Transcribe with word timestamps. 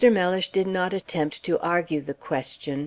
Mellish 0.09 0.49
did 0.49 0.65
not 0.65 0.93
attempt 0.93 1.43
to 1.43 1.59
argue 1.59 2.01
the 2.01 2.15
question. 2.15 2.79